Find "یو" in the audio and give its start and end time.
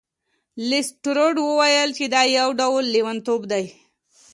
2.39-2.49